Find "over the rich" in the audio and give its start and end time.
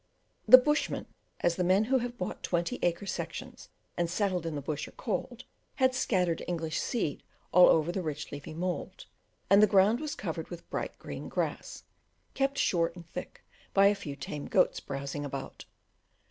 7.69-8.31